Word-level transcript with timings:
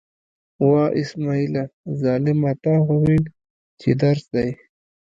وه! 0.69 0.83
اسمعیله 1.01 1.63
ظالمه، 2.01 2.51
تا 2.63 2.73
خو 2.85 2.95
ویل 3.03 3.25
چې 3.79 3.89
درس 4.01 4.23
دی. 4.33 4.49